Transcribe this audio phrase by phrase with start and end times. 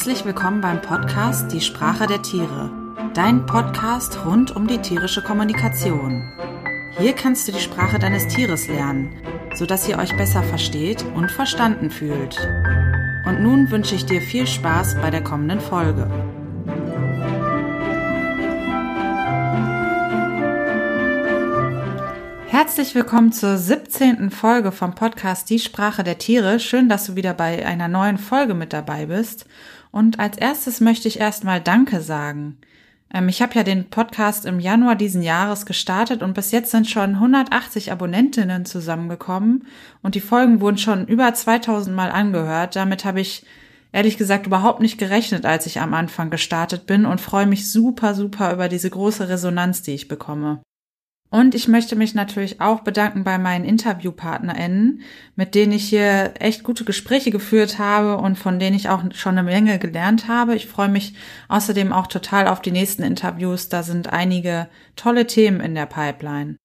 [0.00, 2.70] Herzlich willkommen beim Podcast Die Sprache der Tiere,
[3.12, 6.26] dein Podcast rund um die tierische Kommunikation.
[6.98, 9.12] Hier kannst du die Sprache deines Tieres lernen,
[9.54, 12.38] sodass ihr euch besser versteht und verstanden fühlt.
[13.26, 16.10] Und nun wünsche ich dir viel Spaß bei der kommenden Folge.
[22.46, 24.30] Herzlich willkommen zur 17.
[24.30, 26.58] Folge vom Podcast Die Sprache der Tiere.
[26.58, 29.46] Schön, dass du wieder bei einer neuen Folge mit dabei bist.
[29.92, 32.58] Und als erstes möchte ich erstmal Danke sagen.
[33.12, 36.88] Ähm, ich habe ja den Podcast im Januar diesen Jahres gestartet und bis jetzt sind
[36.88, 39.66] schon 180 Abonnentinnen zusammengekommen
[40.02, 42.76] und die Folgen wurden schon über 2000 Mal angehört.
[42.76, 43.44] Damit habe ich
[43.92, 48.14] ehrlich gesagt überhaupt nicht gerechnet, als ich am Anfang gestartet bin und freue mich super,
[48.14, 50.62] super über diese große Resonanz, die ich bekomme.
[51.32, 55.02] Und ich möchte mich natürlich auch bedanken bei meinen InterviewpartnerInnen,
[55.36, 59.38] mit denen ich hier echt gute Gespräche geführt habe und von denen ich auch schon
[59.38, 60.56] eine Menge gelernt habe.
[60.56, 61.14] Ich freue mich
[61.46, 63.68] außerdem auch total auf die nächsten Interviews.
[63.68, 66.56] Da sind einige tolle Themen in der Pipeline.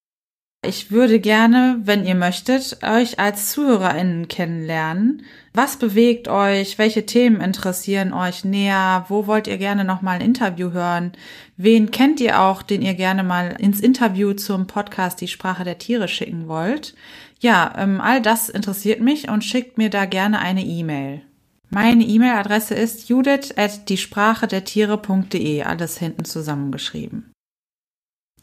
[0.67, 5.23] Ich würde gerne, wenn ihr möchtet, euch als ZuhörerInnen kennenlernen.
[5.53, 6.77] Was bewegt euch?
[6.77, 9.05] Welche Themen interessieren euch näher?
[9.07, 11.11] Wo wollt ihr gerne nochmal ein Interview hören?
[11.57, 15.77] Wen kennt ihr auch, den ihr gerne mal ins Interview zum Podcast Die Sprache der
[15.77, 16.95] Tiere schicken wollt?
[17.39, 21.21] Ja, ähm, all das interessiert mich und schickt mir da gerne eine E-Mail.
[21.69, 27.34] Meine E-Mail-Adresse ist judith at diesprachedertiere.de, alles hinten zusammengeschrieben.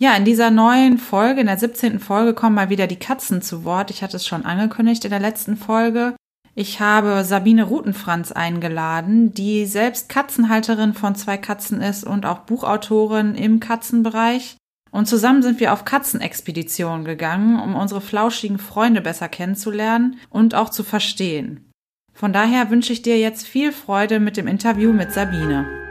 [0.03, 2.00] Ja, in dieser neuen Folge, in der 17.
[2.00, 3.89] Folge, kommen mal wieder die Katzen zu Wort.
[3.92, 6.17] Ich hatte es schon angekündigt in der letzten Folge.
[6.56, 13.36] Ich habe Sabine Rutenfranz eingeladen, die selbst Katzenhalterin von zwei Katzen ist und auch Buchautorin
[13.36, 14.56] im Katzenbereich.
[14.91, 20.70] Und zusammen sind wir auf Katzenexpeditionen gegangen, um unsere flauschigen Freunde besser kennenzulernen und auch
[20.70, 21.70] zu verstehen.
[22.12, 25.81] Von daher wünsche ich dir jetzt viel Freude mit dem Interview mit Sabine.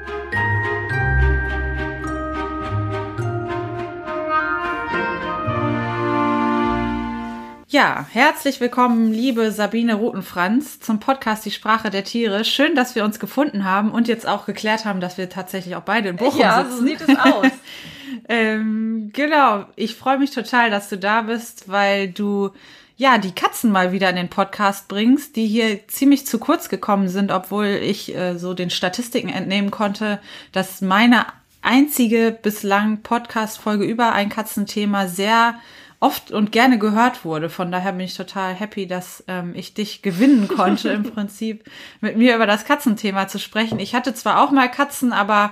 [7.71, 12.43] Ja, herzlich willkommen, liebe Sabine Rotenfranz, zum Podcast Die Sprache der Tiere.
[12.43, 15.83] Schön, dass wir uns gefunden haben und jetzt auch geklärt haben, dass wir tatsächlich auch
[15.83, 16.85] beide in Bochum ja, sitzen.
[16.85, 17.47] Ja, so sieht es aus.
[18.27, 22.49] ähm, genau, ich freue mich total, dass du da bist, weil du
[22.97, 27.07] ja die Katzen mal wieder in den Podcast bringst, die hier ziemlich zu kurz gekommen
[27.07, 30.19] sind, obwohl ich äh, so den Statistiken entnehmen konnte,
[30.51, 31.25] dass meine
[31.61, 35.55] einzige bislang Podcast-Folge über ein Katzenthema sehr
[36.01, 37.49] oft und gerne gehört wurde.
[37.49, 41.63] Von daher bin ich total happy, dass ähm, ich dich gewinnen konnte, im Prinzip
[42.01, 43.79] mit mir über das Katzenthema zu sprechen.
[43.79, 45.51] Ich hatte zwar auch mal Katzen, aber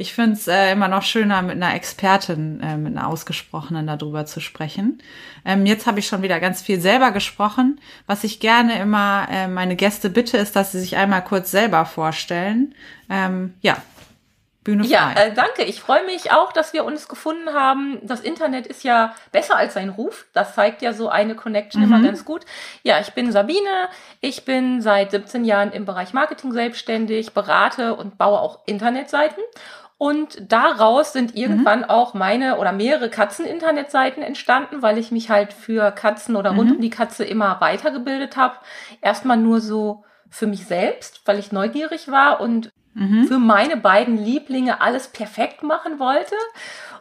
[0.00, 4.24] ich finde es äh, immer noch schöner, mit einer Expertin, äh, mit einer Ausgesprochenen darüber
[4.24, 5.02] zu sprechen.
[5.44, 7.78] Ähm, jetzt habe ich schon wieder ganz viel selber gesprochen.
[8.06, 11.84] Was ich gerne immer äh, meine Gäste bitte, ist, dass sie sich einmal kurz selber
[11.84, 12.74] vorstellen.
[13.10, 13.76] Ähm, ja,
[14.62, 14.90] Bühne frei.
[14.90, 15.64] Ja, äh, danke.
[15.64, 17.98] Ich freue mich auch, dass wir uns gefunden haben.
[18.02, 20.26] Das Internet ist ja besser als sein Ruf.
[20.32, 21.88] Das zeigt ja so eine Connection mhm.
[21.88, 22.44] immer ganz gut.
[22.82, 23.88] Ja, ich bin Sabine.
[24.20, 29.42] Ich bin seit 17 Jahren im Bereich Marketing selbstständig, berate und baue auch Internetseiten.
[29.96, 31.40] Und daraus sind mhm.
[31.40, 31.90] irgendwann mhm.
[31.90, 36.76] auch meine oder mehrere Katzen-Internetseiten entstanden, weil ich mich halt für Katzen oder rund mhm.
[36.76, 38.56] um die Katze immer weitergebildet habe.
[39.00, 43.26] Erstmal nur so für mich selbst, weil ich neugierig war und mhm.
[43.26, 46.34] für meine beiden Lieblinge alles perfekt machen wollte.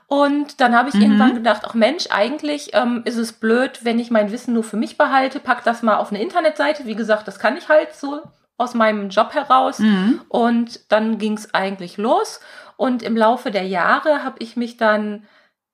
[0.07, 1.01] Und dann habe ich mhm.
[1.03, 4.77] irgendwann gedacht, ach Mensch, eigentlich ähm, ist es blöd, wenn ich mein Wissen nur für
[4.77, 6.85] mich behalte, pack das mal auf eine Internetseite.
[6.85, 8.21] Wie gesagt, das kann ich halt so
[8.57, 9.79] aus meinem Job heraus.
[9.79, 10.21] Mhm.
[10.27, 12.39] Und dann ging es eigentlich los.
[12.75, 15.27] Und im Laufe der Jahre habe ich mich dann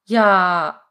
[0.03, 0.81] ja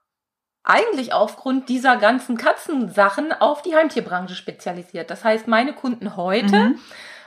[0.63, 5.11] eigentlich aufgrund dieser ganzen Katzensachen auf die Heimtierbranche spezialisiert.
[5.11, 6.79] Das heißt, meine Kunden heute mhm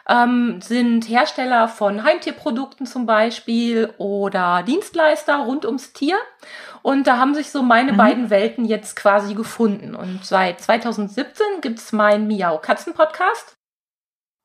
[0.07, 6.17] ähm, sind Hersteller von Heimtierprodukten zum Beispiel oder Dienstleister rund ums Tier.
[6.81, 7.97] Und da haben sich so meine mhm.
[7.97, 9.95] beiden Welten jetzt quasi gefunden.
[9.95, 13.55] Und seit 2017 gibt's meinen Miau Katzen Podcast.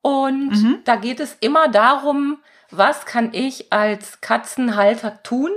[0.03, 0.79] Und mhm.
[0.85, 2.39] da geht es immer darum,
[2.71, 5.51] was kann ich als Katzenhalter tun,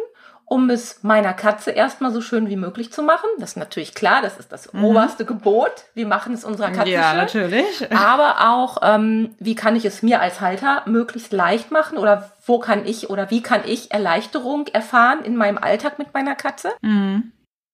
[0.48, 3.28] um es meiner Katze erstmal so schön wie möglich zu machen.
[3.40, 4.84] Das ist natürlich klar, das ist das mhm.
[4.84, 5.86] oberste Gebot.
[5.96, 7.18] Wir machen es unserer Katze ja, schön.
[7.18, 7.92] natürlich.
[7.92, 12.60] Aber auch, ähm, wie kann ich es mir als Halter möglichst leicht machen oder wo
[12.60, 16.74] kann ich oder wie kann ich Erleichterung erfahren in meinem Alltag mit meiner Katze?
[16.82, 17.32] Mhm.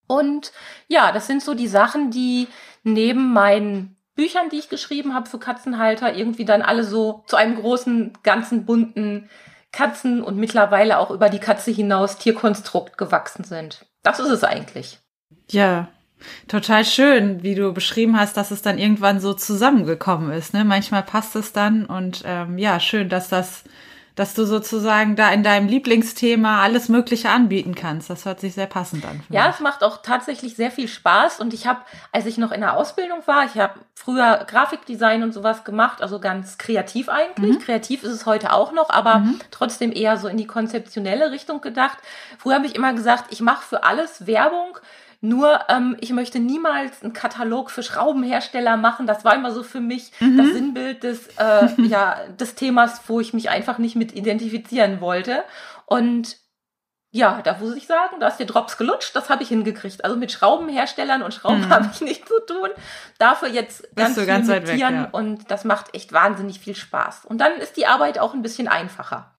[0.07, 0.53] Und
[0.87, 2.47] ja, das sind so die Sachen, die
[2.83, 7.55] neben meinen Büchern, die ich geschrieben habe für Katzenhalter, irgendwie dann alle so zu einem
[7.55, 9.29] großen, ganzen bunten
[9.71, 13.85] Katzen und mittlerweile auch über die Katze hinaus Tierkonstrukt gewachsen sind.
[14.03, 14.99] Das ist es eigentlich.
[15.49, 15.87] Ja,
[16.47, 20.53] total schön, wie du beschrieben hast, dass es dann irgendwann so zusammengekommen ist.
[20.53, 20.65] Ne?
[20.65, 23.63] Manchmal passt es dann und ähm, ja, schön, dass das
[24.21, 28.07] dass du sozusagen da in deinem Lieblingsthema alles Mögliche anbieten kannst.
[28.07, 29.23] Das hört sich sehr passend an.
[29.29, 29.55] Ja, mich.
[29.55, 31.39] es macht auch tatsächlich sehr viel Spaß.
[31.39, 31.79] Und ich habe,
[32.11, 36.19] als ich noch in der Ausbildung war, ich habe früher Grafikdesign und sowas gemacht, also
[36.19, 37.55] ganz kreativ eigentlich.
[37.55, 37.61] Mhm.
[37.61, 39.39] Kreativ ist es heute auch noch, aber mhm.
[39.49, 41.97] trotzdem eher so in die konzeptionelle Richtung gedacht.
[42.37, 44.77] Früher habe ich immer gesagt, ich mache für alles Werbung
[45.21, 49.05] nur ähm, ich möchte niemals einen Katalog für Schraubenhersteller machen.
[49.05, 50.37] Das war immer so für mich mhm.
[50.37, 55.43] das Sinnbild des, äh, ja, des Themas, wo ich mich einfach nicht mit identifizieren wollte.
[55.85, 56.37] Und
[57.13, 60.03] ja, da muss ich sagen, da ist der Drops gelutscht, das habe ich hingekriegt.
[60.03, 61.69] Also mit Schraubenherstellern und Schrauben mhm.
[61.69, 62.69] habe ich nichts zu tun.
[63.19, 65.09] Dafür jetzt ganz viel ganz mit weg, ja.
[65.11, 67.25] und das macht echt wahnsinnig viel Spaß.
[67.25, 69.35] Und dann ist die Arbeit auch ein bisschen einfacher.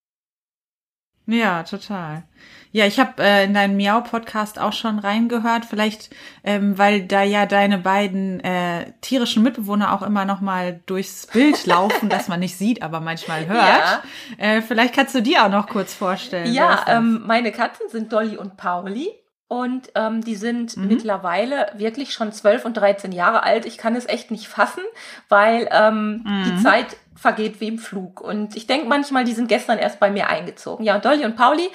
[1.27, 2.25] Ja, total.
[2.73, 6.11] Ja, ich habe äh, in deinen Miau-Podcast auch schon reingehört, vielleicht,
[6.43, 11.67] ähm, weil da ja deine beiden äh, tierischen Mitbewohner auch immer noch mal durchs Bild
[11.67, 13.59] laufen, dass man nicht sieht, aber manchmal hört.
[13.59, 14.03] Ja.
[14.39, 16.53] Äh, vielleicht kannst du die auch noch kurz vorstellen.
[16.53, 19.11] Ja, ähm, meine Katzen sind Dolly und Pauli.
[19.49, 20.89] Und ähm, die sind mhm.
[20.89, 23.67] mittlerweile wirklich schon 12 und 13 Jahre alt.
[23.67, 24.83] Ich kann es echt nicht fassen,
[25.29, 26.45] weil ähm, mhm.
[26.45, 28.21] die Zeit vergeht wie im Flug.
[28.21, 30.85] Und ich denke manchmal, die sind gestern erst bei mir eingezogen.
[30.85, 31.69] Ja, Dolly und Pauli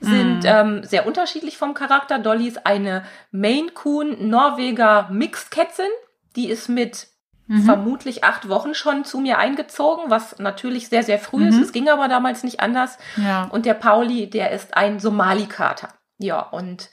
[0.00, 0.46] sind mm.
[0.46, 2.18] ähm, sehr unterschiedlich vom Charakter.
[2.18, 5.90] Dolly ist eine Maine Coon Norweger Mixed-Kätzin.
[6.36, 7.08] Die ist mit
[7.46, 7.64] mhm.
[7.64, 11.48] vermutlich acht Wochen schon zu mir eingezogen, was natürlich sehr, sehr früh mhm.
[11.48, 11.60] ist.
[11.60, 12.98] Es ging aber damals nicht anders.
[13.16, 13.44] Ja.
[13.44, 15.90] Und der Pauli, der ist ein Somali-Kater.
[16.18, 16.88] Ja, und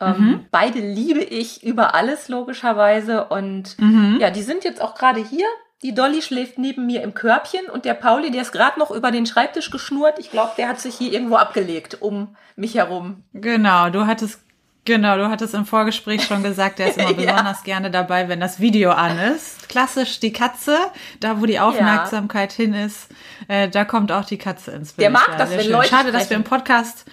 [0.00, 0.46] ähm, mhm.
[0.50, 3.26] beide liebe ich über alles logischerweise.
[3.26, 4.16] Und mhm.
[4.18, 5.46] ja, die sind jetzt auch gerade hier
[5.82, 9.10] die Dolly schläft neben mir im Körbchen und der Pauli, der ist gerade noch über
[9.10, 10.18] den Schreibtisch geschnurrt.
[10.18, 13.24] Ich glaube, der hat sich hier irgendwo abgelegt um mich herum.
[13.32, 14.40] Genau, du hattest
[14.86, 17.64] Genau, du hattest im Vorgespräch schon gesagt, der ist immer besonders ja.
[17.64, 19.68] gerne dabei, wenn das Video an ist.
[19.68, 20.76] Klassisch die Katze,
[21.20, 22.64] da wo die Aufmerksamkeit ja.
[22.64, 23.08] hin ist,
[23.48, 25.02] äh, da kommt auch die Katze ins Bild.
[25.02, 25.72] Der mag ja, das, wenn schön.
[25.72, 26.18] Leute Schade, sprechen.
[26.18, 27.04] dass wir im Podcast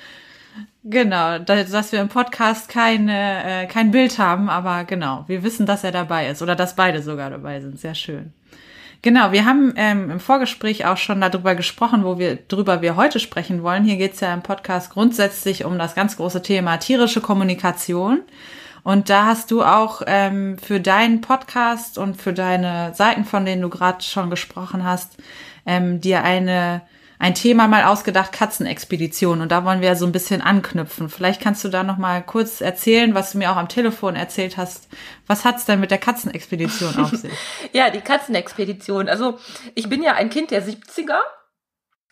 [0.89, 5.83] Genau, dass wir im Podcast keine, äh, kein Bild haben, aber genau, wir wissen, dass
[5.83, 7.77] er dabei ist oder dass beide sogar dabei sind.
[7.77, 8.31] Sehr schön.
[9.01, 13.19] Genau, wir haben ähm, im Vorgespräch auch schon darüber gesprochen, wo wir drüber wir heute
[13.19, 13.83] sprechen wollen.
[13.83, 18.21] Hier geht es ja im Podcast grundsätzlich um das ganz große Thema tierische Kommunikation.
[18.83, 23.61] Und da hast du auch ähm, für deinen Podcast und für deine Seiten, von denen
[23.61, 25.17] du gerade schon gesprochen hast,
[25.65, 26.81] ähm, dir eine
[27.19, 29.41] ein Thema mal ausgedacht, Katzenexpedition.
[29.41, 31.09] Und da wollen wir so ein bisschen anknüpfen.
[31.09, 34.57] Vielleicht kannst du da noch mal kurz erzählen, was du mir auch am Telefon erzählt
[34.57, 34.87] hast.
[35.25, 37.33] Was hat's denn mit der Katzenexpedition auf sich?
[37.73, 39.09] ja, die Katzenexpedition.
[39.09, 39.39] Also
[39.73, 41.19] ich bin ja ein Kind der 70er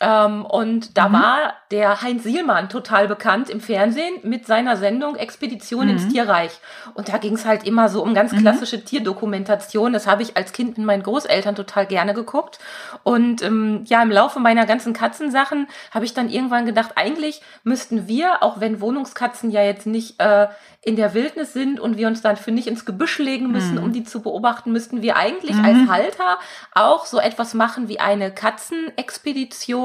[0.02, 1.14] ähm, und da mhm.
[1.14, 5.92] war der Heinz Sielmann total bekannt im Fernsehen mit seiner Sendung Expedition mhm.
[5.92, 6.52] ins Tierreich.
[6.96, 8.40] Und da ging es halt immer so um ganz mhm.
[8.40, 8.86] klassische mhm.
[8.86, 9.94] Tierdokumentation.
[9.94, 12.60] Das habe ich als Kind mit meinen Großeltern total gerne geguckt.
[13.04, 18.08] Und ähm, ja, im Laufe meiner ganzen Katzensachen habe ich dann irgendwann gedacht, eigentlich müssten
[18.08, 20.48] wir, auch wenn Wohnungskatzen ja jetzt nicht äh,
[20.86, 23.84] in der Wildnis sind und wir uns dann für nicht ins Gebüsch legen müssen, mhm.
[23.84, 25.66] um die zu beobachten, müssten wir eigentlich mhm.
[25.66, 26.38] als Halter
[26.74, 29.85] auch so etwas machen wie eine Katzenexpedition,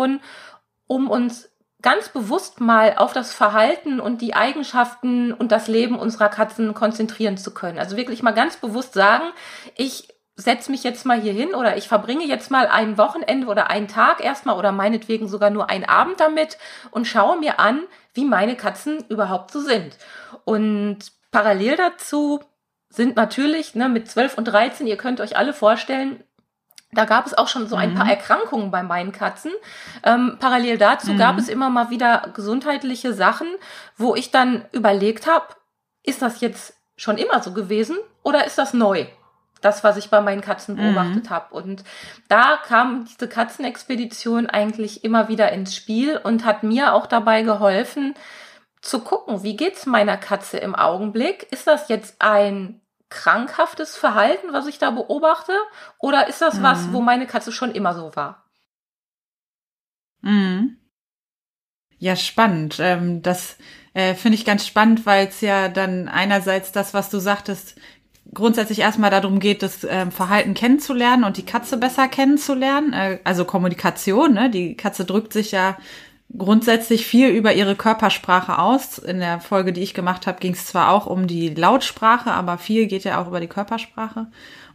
[0.87, 1.51] um uns
[1.83, 7.37] ganz bewusst mal auf das Verhalten und die Eigenschaften und das Leben unserer Katzen konzentrieren
[7.37, 7.79] zu können.
[7.79, 9.25] Also wirklich mal ganz bewusst sagen,
[9.77, 13.71] ich setze mich jetzt mal hier hin oder ich verbringe jetzt mal ein Wochenende oder
[13.71, 16.59] einen Tag erstmal oder meinetwegen sogar nur einen Abend damit
[16.91, 17.83] und schaue mir an,
[18.15, 19.97] wie meine Katzen überhaupt so sind.
[20.45, 20.99] Und
[21.31, 22.41] parallel dazu
[22.89, 26.25] sind natürlich ne, mit 12 und 13, ihr könnt euch alle vorstellen,
[26.93, 27.95] da gab es auch schon so ein mhm.
[27.97, 29.53] paar Erkrankungen bei meinen Katzen.
[30.03, 31.19] Ähm, parallel dazu mhm.
[31.19, 33.49] gab es immer mal wieder gesundheitliche Sachen,
[33.97, 35.47] wo ich dann überlegt habe,
[36.03, 39.07] ist das jetzt schon immer so gewesen oder ist das neu?
[39.61, 40.79] Das, was ich bei meinen Katzen mhm.
[40.79, 41.31] beobachtet mhm.
[41.31, 41.55] habe.
[41.55, 41.85] Und
[42.29, 48.15] da kam diese Katzenexpedition eigentlich immer wieder ins Spiel und hat mir auch dabei geholfen,
[48.81, 51.47] zu gucken, wie geht's meiner Katze im Augenblick?
[51.51, 52.80] Ist das jetzt ein
[53.11, 55.53] krankhaftes Verhalten, was ich da beobachte?
[55.99, 56.63] Oder ist das mhm.
[56.63, 58.45] was, wo meine Katze schon immer so war?
[60.23, 60.79] Mhm.
[61.99, 62.79] Ja, spannend.
[62.81, 63.57] Ähm, das
[63.93, 67.77] äh, finde ich ganz spannend, weil es ja dann einerseits das, was du sagtest,
[68.33, 72.93] grundsätzlich erstmal darum geht, das ähm, Verhalten kennenzulernen und die Katze besser kennenzulernen.
[72.93, 74.51] Äh, also Kommunikation, ne?
[74.51, 75.77] Die Katze drückt sich ja
[76.37, 78.99] grundsätzlich viel über ihre Körpersprache aus.
[78.99, 82.59] In der Folge, die ich gemacht habe, ging es zwar auch um die Lautsprache, aber
[82.59, 84.27] viel geht ja auch über die Körpersprache.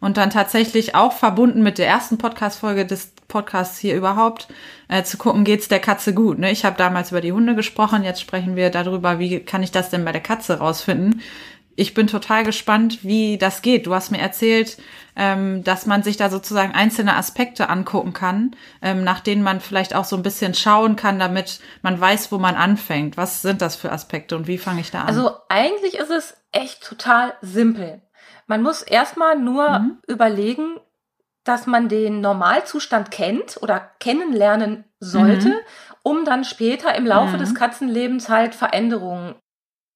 [0.01, 4.47] Und dann tatsächlich auch verbunden mit der ersten Podcast-Folge des Podcasts hier überhaupt,
[4.87, 6.37] äh, zu gucken, geht's der Katze gut.
[6.37, 6.51] Ne?
[6.51, 9.89] Ich habe damals über die Hunde gesprochen, jetzt sprechen wir darüber, wie kann ich das
[9.89, 11.21] denn bei der Katze rausfinden.
[11.75, 13.85] Ich bin total gespannt, wie das geht.
[13.85, 14.77] Du hast mir erzählt,
[15.15, 19.93] ähm, dass man sich da sozusagen einzelne Aspekte angucken kann, ähm, nach denen man vielleicht
[19.93, 23.17] auch so ein bisschen schauen kann, damit man weiß, wo man anfängt.
[23.17, 25.07] Was sind das für Aspekte und wie fange ich da an?
[25.07, 28.01] Also eigentlich ist es echt total simpel.
[28.47, 29.97] Man muss erstmal nur mhm.
[30.07, 30.79] überlegen,
[31.43, 35.59] dass man den Normalzustand kennt oder kennenlernen sollte, mhm.
[36.03, 37.39] um dann später im Laufe mhm.
[37.39, 39.35] des Katzenlebens halt Veränderungen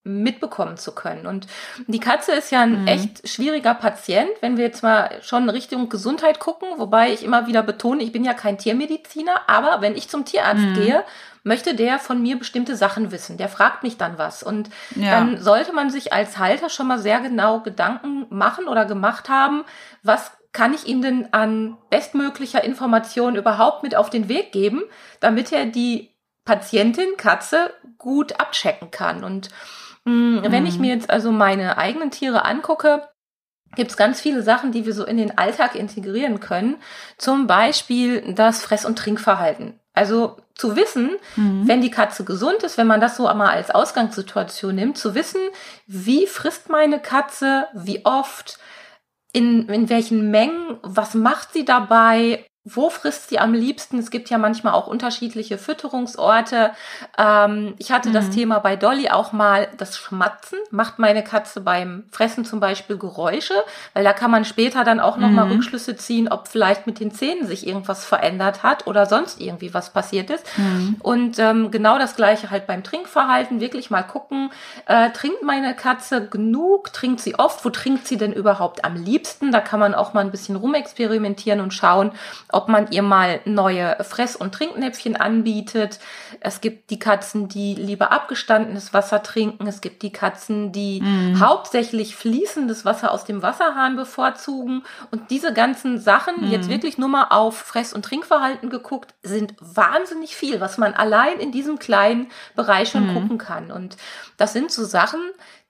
[0.04, 1.28] mitbekommen zu können.
[1.28, 1.48] Und
[1.88, 2.88] die Katze ist ja ein mhm.
[2.88, 7.64] echt schwieriger Patient, wenn wir jetzt mal schon Richtung Gesundheit gucken, wobei ich immer wieder
[7.64, 10.74] betone, ich bin ja kein Tiermediziner, aber wenn ich zum Tierarzt mhm.
[10.76, 11.04] gehe,
[11.44, 13.38] möchte der von mir bestimmte Sachen wissen.
[13.38, 14.44] Der fragt mich dann was.
[14.44, 15.12] Und ja.
[15.12, 19.64] dann sollte man sich als Halter schon mal sehr genau Gedanken machen oder gemacht haben,
[20.04, 24.82] was kann ich ihm denn an bestmöglicher Information überhaupt mit auf den Weg geben,
[25.20, 26.16] damit er die
[26.46, 29.24] Patientin Katze gut abchecken kann.
[29.24, 29.50] Und.
[30.52, 33.08] Wenn ich mir jetzt also meine eigenen Tiere angucke,
[33.76, 36.78] gibt es ganz viele Sachen, die wir so in den Alltag integrieren können.
[37.18, 39.80] Zum Beispiel das Fress- und Trinkverhalten.
[39.94, 41.68] Also zu wissen, mhm.
[41.68, 45.42] wenn die Katze gesund ist, wenn man das so einmal als Ausgangssituation nimmt, zu wissen,
[45.88, 48.60] wie frisst meine Katze, wie oft,
[49.32, 52.46] in, in welchen Mengen, was macht sie dabei
[52.76, 54.00] wo frisst sie am liebsten?
[54.00, 56.72] Es gibt ja manchmal auch unterschiedliche Fütterungsorte.
[57.18, 58.14] Ähm, ich hatte mhm.
[58.14, 60.60] das Thema bei Dolly auch mal, das Schmatzen.
[60.72, 63.54] Macht meine Katze beim Fressen zum Beispiel Geräusche?
[63.94, 65.54] Weil da kann man später dann auch nochmal mhm.
[65.54, 69.92] Rückschlüsse ziehen, ob vielleicht mit den Zähnen sich irgendwas verändert hat oder sonst irgendwie was
[69.92, 70.46] passiert ist.
[70.58, 70.98] Mhm.
[71.00, 73.62] Und ähm, genau das gleiche halt beim Trinkverhalten.
[73.62, 74.52] Wirklich mal gucken,
[74.86, 76.94] äh, trinkt meine Katze genug?
[76.94, 77.64] Trinkt sie oft?
[77.64, 79.52] Wo trinkt sie denn überhaupt am liebsten?
[79.52, 82.12] Da kann man auch mal ein bisschen rumexperimentieren und schauen,
[82.52, 86.00] ob man ihr mal neue Fress- und Trinknäpfchen anbietet.
[86.40, 89.68] Es gibt die Katzen, die lieber abgestandenes Wasser trinken.
[89.68, 91.40] Es gibt die Katzen, die mhm.
[91.40, 94.84] hauptsächlich fließendes Wasser aus dem Wasserhahn bevorzugen.
[95.12, 96.52] Und diese ganzen Sachen, mhm.
[96.52, 101.40] jetzt wirklich nur mal auf Fress- und Trinkverhalten geguckt, sind wahnsinnig viel, was man allein
[101.40, 103.14] in diesem kleinen Bereich schon mhm.
[103.14, 103.72] gucken kann.
[103.72, 103.98] Und
[104.38, 105.22] das sind so Sachen,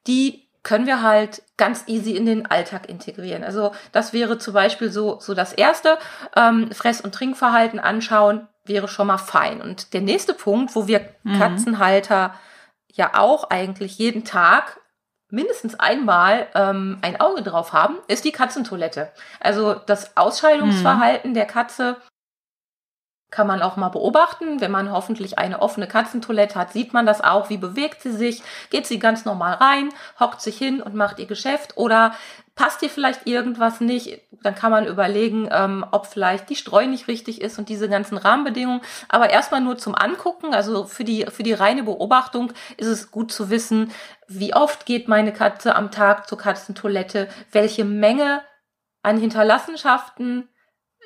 [0.07, 3.43] die können wir halt ganz easy in den Alltag integrieren.
[3.43, 5.97] Also das wäre zum Beispiel so, so das erste,
[6.35, 9.61] ähm, Fress- und Trinkverhalten anschauen, wäre schon mal fein.
[9.61, 11.39] Und der nächste Punkt, wo wir mhm.
[11.39, 12.33] Katzenhalter
[12.91, 14.79] ja auch eigentlich jeden Tag
[15.29, 19.11] mindestens einmal ähm, ein Auge drauf haben, ist die Katzentoilette.
[19.39, 21.35] Also das Ausscheidungsverhalten mhm.
[21.35, 21.97] der Katze
[23.31, 24.59] kann man auch mal beobachten.
[24.59, 27.49] Wenn man hoffentlich eine offene Katzentoilette hat, sieht man das auch.
[27.49, 28.41] Wie bewegt sie sich?
[28.69, 31.77] Geht sie ganz normal rein, hockt sich hin und macht ihr Geschäft?
[31.77, 32.13] Oder
[32.55, 34.21] passt ihr vielleicht irgendwas nicht?
[34.43, 38.17] Dann kann man überlegen, ähm, ob vielleicht die Streu nicht richtig ist und diese ganzen
[38.17, 38.81] Rahmenbedingungen.
[39.09, 43.31] Aber erstmal nur zum Angucken, also für die, für die reine Beobachtung ist es gut
[43.31, 43.91] zu wissen,
[44.27, 47.27] wie oft geht meine Katze am Tag zur Katzentoilette?
[47.51, 48.41] Welche Menge
[49.03, 50.49] an Hinterlassenschaften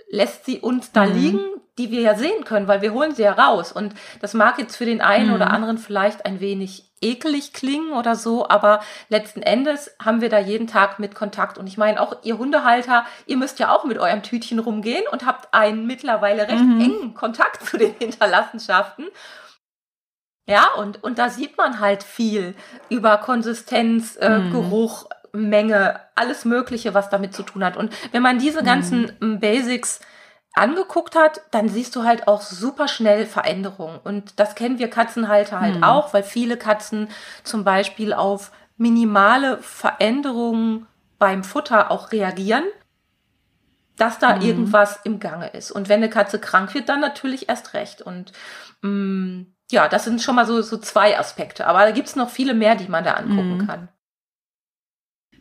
[0.09, 1.13] lässt sie uns da mhm.
[1.13, 1.39] liegen?
[1.77, 3.71] die wir ja sehen können, weil wir holen sie ja raus.
[3.71, 5.33] Und das mag jetzt für den einen mhm.
[5.33, 8.79] oder anderen vielleicht ein wenig ekelig klingen oder so, aber
[9.09, 11.57] letzten Endes haben wir da jeden Tag mit Kontakt.
[11.57, 15.25] Und ich meine, auch ihr Hundehalter, ihr müsst ja auch mit eurem Tütchen rumgehen und
[15.25, 16.81] habt einen mittlerweile recht mhm.
[16.81, 19.07] engen Kontakt zu den Hinterlassenschaften.
[20.45, 22.53] Ja, und, und da sieht man halt viel
[22.89, 24.51] über Konsistenz, äh, mhm.
[24.51, 27.75] Geruch, Menge, alles Mögliche, was damit zu tun hat.
[27.75, 28.65] Und wenn man diese mhm.
[28.65, 29.99] ganzen Basics
[30.53, 33.99] angeguckt hat, dann siehst du halt auch super schnell Veränderungen.
[34.03, 35.83] Und das kennen wir Katzenhalter halt hm.
[35.83, 37.09] auch, weil viele Katzen
[37.43, 40.85] zum Beispiel auf minimale Veränderungen
[41.17, 42.65] beim Futter auch reagieren,
[43.97, 44.41] dass da hm.
[44.41, 45.71] irgendwas im Gange ist.
[45.71, 48.03] Und wenn eine Katze krank wird, dann natürlich erst recht.
[48.03, 48.31] Und
[48.81, 51.65] mh, mm, ja, das sind schon mal so, so zwei Aspekte.
[51.65, 53.67] Aber da gibt's noch viele mehr, die man da angucken hm.
[53.67, 53.89] kann.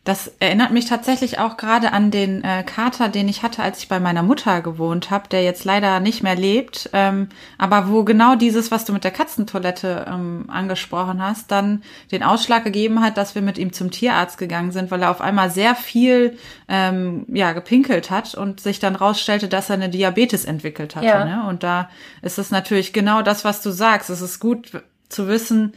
[0.03, 3.87] Das erinnert mich tatsächlich auch gerade an den äh, Kater, den ich hatte, als ich
[3.87, 8.35] bei meiner Mutter gewohnt habe, der jetzt leider nicht mehr lebt, ähm, aber wo genau
[8.35, 13.33] dieses, was du mit der Katzentoilette ähm, angesprochen hast, dann den Ausschlag gegeben hat, dass
[13.33, 17.53] wir mit ihm zum Tierarzt gegangen sind, weil er auf einmal sehr viel ähm, ja
[17.53, 21.07] gepinkelt hat und sich dann rausstellte, dass er eine Diabetes entwickelt hatte.
[21.07, 21.23] Ja.
[21.23, 21.47] Ne?
[21.47, 21.89] Und da
[22.21, 24.09] ist es natürlich genau das, was du sagst.
[24.09, 25.73] Es ist gut zu wissen,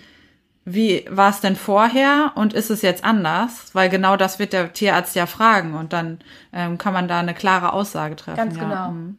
[0.69, 3.71] wie war es denn vorher und ist es jetzt anders?
[3.73, 6.19] Weil genau das wird der Tierarzt ja fragen und dann
[6.53, 8.37] ähm, kann man da eine klare Aussage treffen.
[8.37, 8.91] Ganz genau.
[8.91, 9.19] Mhm.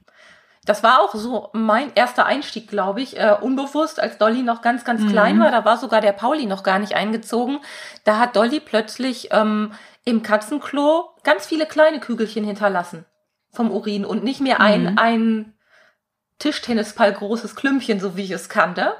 [0.65, 4.83] Das war auch so mein erster Einstieg, glaube ich, äh, unbewusst, als Dolly noch ganz,
[4.83, 5.09] ganz mhm.
[5.09, 5.49] klein war.
[5.49, 7.59] Da war sogar der Pauli noch gar nicht eingezogen.
[8.03, 9.71] Da hat Dolly plötzlich ähm,
[10.03, 13.05] im Katzenklo ganz viele kleine Kügelchen hinterlassen
[13.53, 14.97] vom Urin und nicht mehr ein, mhm.
[14.97, 15.53] ein
[16.39, 18.93] Tischtennisball großes Klümpchen, so wie ich es kannte.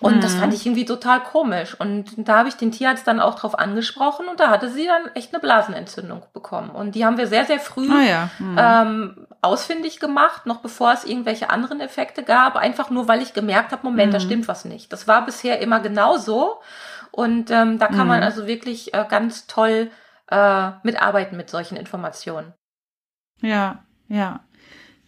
[0.00, 0.20] Und mhm.
[0.20, 1.74] das fand ich irgendwie total komisch.
[1.78, 5.14] Und da habe ich den Tierarzt dann auch drauf angesprochen und da hatte sie dann
[5.14, 6.70] echt eine Blasenentzündung bekommen.
[6.70, 8.30] Und die haben wir sehr, sehr früh ah, ja.
[8.38, 8.56] mhm.
[8.58, 12.56] ähm, ausfindig gemacht, noch bevor es irgendwelche anderen Effekte gab.
[12.56, 14.14] Einfach nur, weil ich gemerkt habe, Moment, mhm.
[14.14, 14.92] da stimmt was nicht.
[14.92, 16.60] Das war bisher immer genauso.
[17.10, 18.24] Und ähm, da kann man mhm.
[18.26, 19.90] also wirklich äh, ganz toll
[20.30, 22.52] äh, mitarbeiten mit solchen Informationen.
[23.40, 24.40] Ja, ja.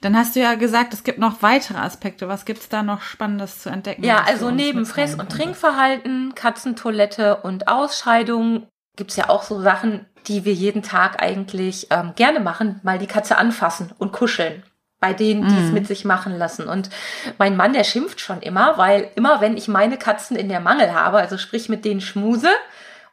[0.00, 2.28] Dann hast du ja gesagt, es gibt noch weitere Aspekte.
[2.28, 4.05] Was gibt's da noch Spannendes zu entdecken?
[4.05, 10.45] Ja, also neben Fress- und Trinkverhalten, Katzentoilette und Ausscheidung gibt's ja auch so Sachen, die
[10.45, 14.62] wir jeden Tag eigentlich ähm, gerne machen, mal die Katze anfassen und kuscheln.
[15.00, 15.75] Bei denen, die es mm.
[15.75, 16.67] mit sich machen lassen.
[16.67, 16.90] Und
[17.38, 20.93] mein Mann, der schimpft schon immer, weil immer, wenn ich meine Katzen in der Mangel
[20.93, 22.50] habe, also sprich mit denen schmuse,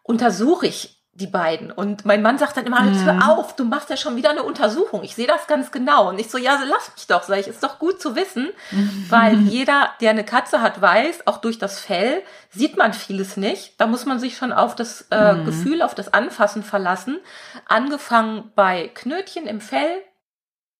[0.01, 1.72] untersuche ich die beiden.
[1.72, 3.05] Und mein Mann sagt dann immer, mhm.
[3.05, 5.01] hör auf, du machst ja schon wieder eine Untersuchung.
[5.03, 6.10] Ich sehe das ganz genau.
[6.10, 9.05] Und ich so, ja, lass mich doch, sag ich, ist doch gut zu wissen, mhm.
[9.10, 13.79] weil jeder, der eine Katze hat, weiß, auch durch das Fell sieht man vieles nicht.
[13.79, 15.45] Da muss man sich schon auf das äh, mhm.
[15.45, 17.19] Gefühl, auf das Anfassen verlassen.
[17.65, 20.01] Angefangen bei Knötchen im Fell,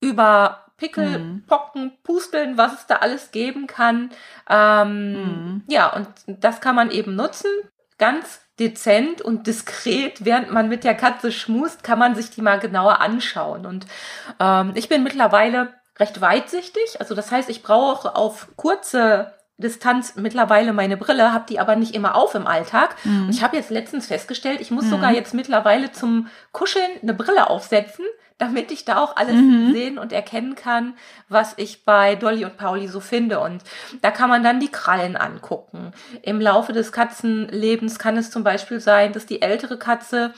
[0.01, 1.43] über Pickel, mhm.
[1.47, 4.09] Pocken, Pusteln, was es da alles geben kann.
[4.49, 5.63] Ähm, mhm.
[5.67, 7.49] Ja, und das kann man eben nutzen.
[7.97, 12.59] Ganz dezent und diskret, während man mit der Katze schmust, kann man sich die mal
[12.59, 13.65] genauer anschauen.
[13.65, 13.85] Und
[14.39, 16.99] ähm, ich bin mittlerweile recht weitsichtig.
[16.99, 21.95] Also das heißt, ich brauche auf kurze Distanz mittlerweile meine Brille, habe die aber nicht
[21.95, 22.95] immer auf im Alltag.
[23.05, 23.25] Mhm.
[23.25, 24.89] Und ich habe jetzt letztens festgestellt, ich muss mhm.
[24.89, 28.05] sogar jetzt mittlerweile zum Kuscheln eine Brille aufsetzen,
[28.38, 29.71] damit ich da auch alles mhm.
[29.71, 30.95] sehen und erkennen kann,
[31.29, 33.39] was ich bei Dolly und Pauli so finde.
[33.39, 33.63] Und
[34.01, 35.93] da kann man dann die Krallen angucken.
[36.21, 40.33] Im Laufe des Katzenlebens kann es zum Beispiel sein, dass die ältere Katze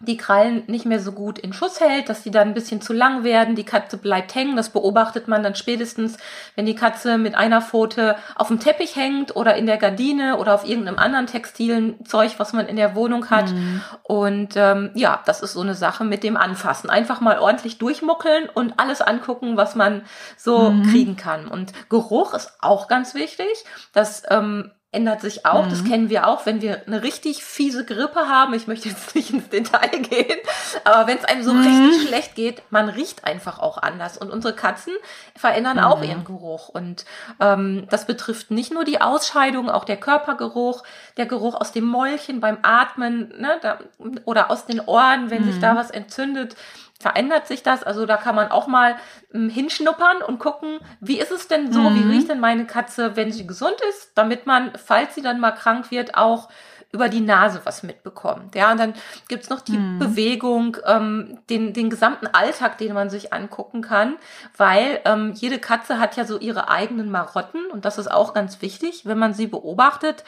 [0.00, 2.92] die Krallen nicht mehr so gut in Schuss hält, dass die dann ein bisschen zu
[2.92, 4.54] lang werden, die Katze bleibt hängen.
[4.54, 6.16] Das beobachtet man dann spätestens,
[6.54, 10.54] wenn die Katze mit einer Pfote auf dem Teppich hängt oder in der Gardine oder
[10.54, 13.50] auf irgendeinem anderen textilen Zeug, was man in der Wohnung hat.
[13.50, 13.82] Mhm.
[14.04, 16.90] Und ähm, ja, das ist so eine Sache mit dem Anfassen.
[16.90, 20.02] Einfach mal ordentlich durchmuckeln und alles angucken, was man
[20.36, 20.90] so mhm.
[20.90, 21.48] kriegen kann.
[21.48, 23.48] Und Geruch ist auch ganz wichtig.
[23.92, 25.66] Das ähm, ändert sich auch.
[25.66, 25.70] Mhm.
[25.70, 28.54] Das kennen wir auch, wenn wir eine richtig fiese Grippe haben.
[28.54, 30.38] Ich möchte jetzt nicht ins Detail gehen,
[30.84, 31.60] aber wenn es einem so mhm.
[31.60, 34.16] richtig schlecht geht, man riecht einfach auch anders.
[34.16, 34.94] Und unsere Katzen
[35.36, 35.84] verändern mhm.
[35.84, 36.70] auch ihren Geruch.
[36.70, 37.04] Und
[37.38, 40.82] ähm, das betrifft nicht nur die Ausscheidung, auch der Körpergeruch,
[41.18, 43.78] der Geruch aus dem Mäulchen beim Atmen ne, da,
[44.24, 45.78] oder aus den Ohren, wenn sich da mhm.
[45.78, 46.56] was entzündet
[47.00, 47.82] verändert sich das.
[47.82, 48.96] Also da kann man auch mal
[49.32, 51.94] ähm, hinschnuppern und gucken, wie ist es denn so, mhm.
[51.94, 55.52] wie riecht denn meine Katze, wenn sie gesund ist, damit man, falls sie dann mal
[55.52, 56.48] krank wird, auch
[56.90, 58.54] über die Nase was mitbekommt.
[58.54, 58.94] Ja, und dann
[59.28, 59.98] gibt's noch die mhm.
[59.98, 64.16] Bewegung, ähm, den, den gesamten Alltag, den man sich angucken kann,
[64.56, 68.62] weil ähm, jede Katze hat ja so ihre eigenen Marotten und das ist auch ganz
[68.62, 70.24] wichtig, wenn man sie beobachtet,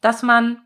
[0.00, 0.62] dass man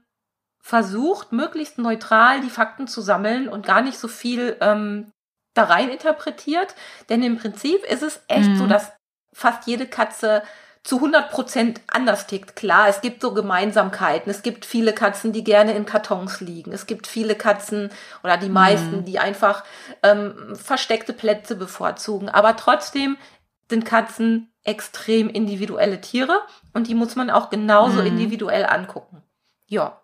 [0.61, 5.11] versucht, möglichst neutral die Fakten zu sammeln und gar nicht so viel ähm,
[5.59, 6.75] da rein interpretiert.
[7.09, 8.57] Denn im Prinzip ist es echt mhm.
[8.57, 8.93] so, dass
[9.33, 10.43] fast jede Katze
[10.85, 12.57] zu 100 Prozent anders tickt.
[12.57, 14.31] Klar, es gibt so Gemeinsamkeiten.
[14.31, 16.73] Es gibt viele Katzen, die gerne in Kartons liegen.
[16.73, 17.91] Es gibt viele Katzen
[18.23, 19.05] oder die meisten, mhm.
[19.05, 19.65] die einfach
[20.03, 22.29] ähm, versteckte Plätze bevorzugen.
[22.31, 23.19] Aber trotzdem
[23.69, 26.41] sind Katzen extrem individuelle Tiere
[26.73, 28.07] und die muss man auch genauso mhm.
[28.07, 29.23] individuell angucken.
[29.67, 30.01] Ja.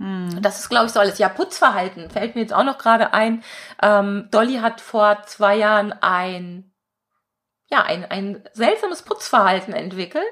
[0.00, 0.40] Hm.
[0.40, 1.18] Das ist, glaube ich, so alles.
[1.18, 3.44] Ja, Putzverhalten fällt mir jetzt auch noch gerade ein.
[3.82, 6.70] Ähm, Dolly hat vor zwei Jahren ein
[7.72, 10.24] ja, ein, ein seltsames Putzverhalten entwickelt,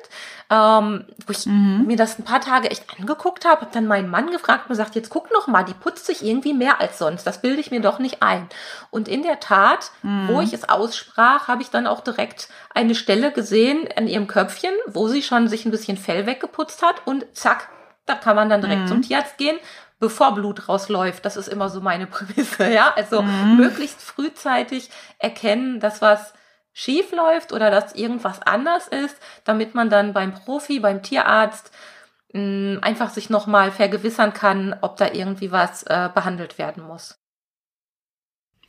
[0.51, 1.85] ähm, wo ich mhm.
[1.87, 4.97] mir das ein paar Tage echt angeguckt habe, habe dann meinen Mann gefragt und gesagt,
[4.97, 7.81] jetzt guck noch mal, die putzt sich irgendwie mehr als sonst, das bilde ich mir
[7.81, 8.49] doch nicht ein.
[8.91, 10.27] Und in der Tat, mhm.
[10.27, 14.75] wo ich es aussprach, habe ich dann auch direkt eine Stelle gesehen an ihrem Köpfchen,
[14.89, 17.69] wo sie schon sich ein bisschen Fell weggeputzt hat und zack,
[18.09, 18.87] da kann man dann direkt mhm.
[18.88, 19.59] zum Tierarzt gehen,
[20.01, 21.25] bevor Blut rausläuft.
[21.25, 22.92] Das ist immer so meine Prämisse, ja.
[22.94, 23.57] Also mhm.
[23.57, 26.35] möglichst frühzeitig erkennen, dass was
[26.73, 31.73] schief läuft oder dass irgendwas anders ist, damit man dann beim Profi, beim Tierarzt
[32.33, 37.18] mh, mm, einfach sich nochmal vergewissern kann, ob da irgendwie was äh, behandelt werden muss.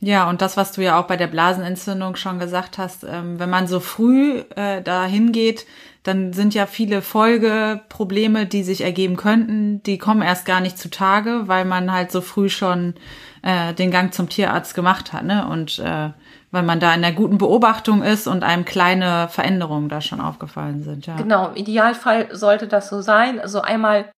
[0.02, 3.50] Ja, und das, was du ja auch bei der Blasenentzündung schon gesagt hast, ähm, wenn
[3.50, 5.66] man so früh äh, dahin geht,
[6.02, 11.42] dann sind ja viele Folgeprobleme, die sich ergeben könnten, die kommen erst gar nicht zutage,
[11.44, 12.94] weil man halt so früh schon
[13.42, 15.46] äh, den Gang zum Tierarzt gemacht hat, ne?
[15.46, 16.10] Und äh,
[16.50, 20.82] weil man da in der guten Beobachtung ist und einem kleine Veränderungen da schon aufgefallen
[20.82, 21.16] sind, ja.
[21.16, 23.38] Genau, im Idealfall sollte das so sein.
[23.38, 24.10] Also einmal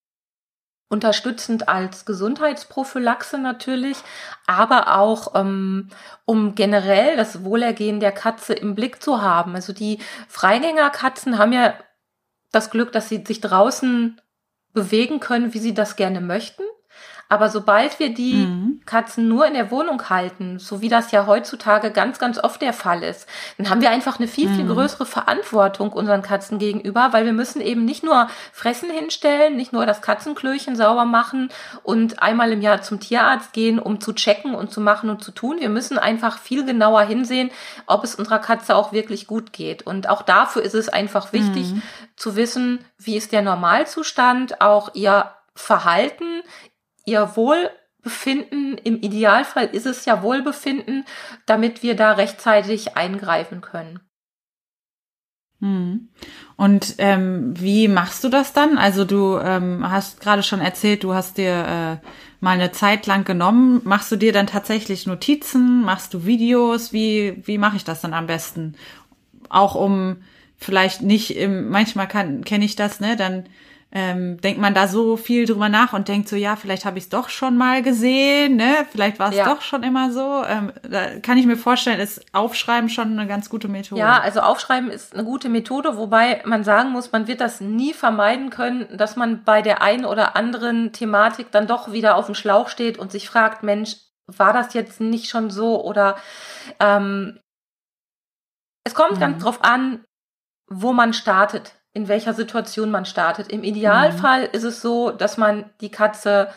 [0.93, 3.97] unterstützend als Gesundheitsprophylaxe natürlich,
[4.47, 5.89] aber auch ähm,
[6.27, 9.55] um generell das Wohlergehen der Katze im Blick zu haben.
[9.55, 11.75] Also die Freigängerkatzen haben ja
[12.53, 14.21] das Glück, dass sie sich draußen
[14.75, 16.63] bewegen können, wie sie das gerne möchten.
[17.29, 18.81] Aber sobald wir die mhm.
[18.85, 22.73] Katzen nur in der Wohnung halten, so wie das ja heutzutage ganz, ganz oft der
[22.73, 24.75] Fall ist, dann haben wir einfach eine viel, viel mhm.
[24.75, 29.87] größere Verantwortung unseren Katzen gegenüber, weil wir müssen eben nicht nur Fressen hinstellen, nicht nur
[29.87, 31.49] das Katzenklöchen sauber machen
[31.83, 35.33] und einmal im Jahr zum Tierarzt gehen, um zu checken und zu machen und zu
[35.33, 35.57] tun.
[35.59, 37.51] Wir müssen einfach viel genauer hinsehen,
[37.87, 39.87] ob es unserer Katze auch wirklich gut geht.
[39.87, 41.83] Und auch dafür ist es einfach wichtig mhm.
[42.17, 46.43] zu wissen, wie ist der Normalzustand, auch ihr Verhalten,
[47.05, 51.05] ihr Wohlbefinden, im Idealfall ist es ja Wohlbefinden,
[51.47, 54.01] damit wir da rechtzeitig eingreifen können.
[55.63, 56.09] Hm.
[56.57, 58.79] Und ähm, wie machst du das dann?
[58.79, 62.07] Also du ähm, hast gerade schon erzählt, du hast dir äh,
[62.41, 63.81] mal eine Zeit lang genommen.
[63.85, 65.83] Machst du dir dann tatsächlich Notizen?
[65.83, 66.93] Machst du Videos?
[66.93, 68.75] Wie, wie mache ich das dann am besten?
[69.49, 70.17] Auch um
[70.57, 73.15] vielleicht nicht, im, manchmal kann kenne ich das, ne?
[73.17, 73.45] Dann
[73.95, 77.05] ähm, denkt man da so viel drüber nach und denkt so, ja, vielleicht habe ich
[77.05, 78.87] es doch schon mal gesehen, ne?
[78.91, 79.45] Vielleicht war es ja.
[79.45, 80.43] doch schon immer so.
[80.47, 84.01] Ähm, da kann ich mir vorstellen, ist Aufschreiben schon eine ganz gute Methode.
[84.01, 87.93] Ja, also Aufschreiben ist eine gute Methode, wobei man sagen muss, man wird das nie
[87.93, 92.35] vermeiden können, dass man bei der einen oder anderen Thematik dann doch wieder auf dem
[92.35, 96.17] Schlauch steht und sich fragt, Mensch, war das jetzt nicht schon so oder
[96.81, 97.39] ähm,
[98.85, 99.21] es kommt mhm.
[99.21, 100.03] ganz drauf an,
[100.71, 103.53] wo man startet in welcher Situation man startet.
[103.53, 104.49] Im Idealfall mhm.
[104.53, 106.49] ist es so, dass man die Katze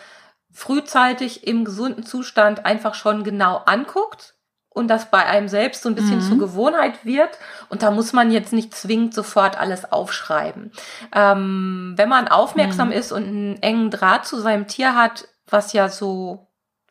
[0.52, 4.36] frühzeitig im gesunden Zustand einfach schon genau anguckt
[4.70, 6.22] und das bei einem selbst so ein bisschen mhm.
[6.22, 7.38] zur Gewohnheit wird.
[7.70, 10.72] Und da muss man jetzt nicht zwingend sofort alles aufschreiben.
[11.14, 12.94] Ähm, wenn man aufmerksam mhm.
[12.94, 16.45] ist und einen engen Draht zu seinem Tier hat, was ja so,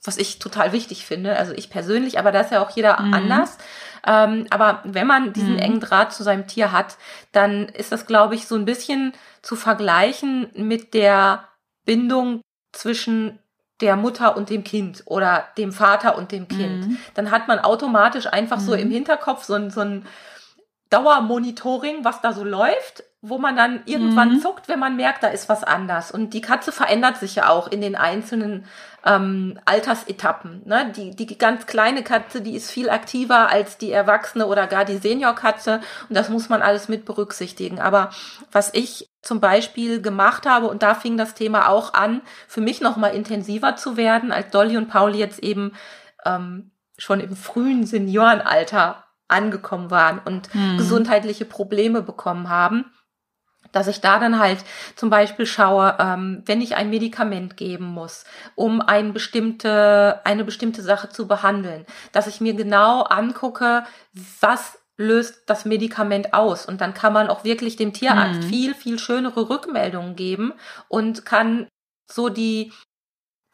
[0.04, 3.14] was ich total wichtig finde, also ich persönlich, aber da ist ja auch jeder mhm.
[3.14, 3.58] anders,
[4.06, 5.58] ähm, aber wenn man diesen mhm.
[5.58, 6.96] engen Draht zu seinem Tier hat,
[7.32, 11.48] dann ist das, glaube ich, so ein bisschen zu vergleichen mit der
[11.84, 13.38] Bindung zwischen
[13.80, 16.86] der Mutter und dem Kind oder dem Vater und dem Kind.
[16.86, 16.98] Mhm.
[17.14, 18.64] Dann hat man automatisch einfach mhm.
[18.64, 20.06] so im Hinterkopf so ein, so ein
[20.94, 24.40] Dauermonitoring, was da so läuft wo man dann irgendwann mhm.
[24.40, 26.10] zuckt, wenn man merkt, da ist was anders.
[26.10, 28.66] Und die Katze verändert sich ja auch in den einzelnen
[29.02, 30.60] ähm, Altersetappen.
[30.66, 30.92] Ne?
[30.94, 34.98] Die, die ganz kleine Katze, die ist viel aktiver als die Erwachsene oder gar die
[34.98, 35.80] Seniorkatze.
[36.10, 37.80] Und das muss man alles mit berücksichtigen.
[37.80, 38.10] Aber
[38.52, 42.82] was ich zum Beispiel gemacht habe, und da fing das Thema auch an, für mich
[42.82, 45.72] nochmal intensiver zu werden, als Dolly und Pauli jetzt eben
[46.26, 50.76] ähm, schon im frühen Seniorenalter angekommen waren und mhm.
[50.76, 52.86] gesundheitliche Probleme bekommen haben
[53.74, 58.24] dass ich da dann halt zum Beispiel schaue, ähm, wenn ich ein Medikament geben muss,
[58.54, 63.84] um ein bestimmte, eine bestimmte Sache zu behandeln, dass ich mir genau angucke,
[64.40, 66.66] was löst das Medikament aus.
[66.66, 68.48] Und dann kann man auch wirklich dem Tierarzt mhm.
[68.48, 70.52] viel, viel schönere Rückmeldungen geben
[70.88, 71.66] und kann
[72.08, 72.72] so die,